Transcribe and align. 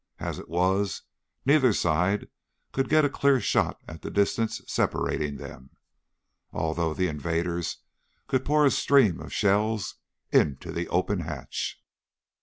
As 0.17 0.39
it 0.39 0.49
was, 0.49 1.03
neither 1.45 1.73
side 1.73 2.27
could 2.71 2.89
get 2.89 3.05
a 3.05 3.07
clear 3.07 3.39
shot 3.39 3.79
at 3.87 4.01
the 4.01 4.09
distance 4.09 4.59
separating 4.65 5.37
them, 5.37 5.69
although 6.51 6.95
the 6.95 7.07
invaders 7.07 7.77
could 8.25 8.43
pour 8.43 8.65
a 8.65 8.71
stream 8.71 9.19
of 9.21 9.31
shells 9.31 9.97
into 10.31 10.71
the 10.71 10.89
open 10.89 11.19
hatch. 11.19 11.83